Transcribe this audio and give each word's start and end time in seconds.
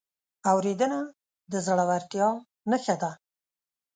اورېدنه 0.51 0.99
د 1.51 1.53
زړورتیا 1.65 2.29
نښه 2.69 2.95
ده. 3.01 3.11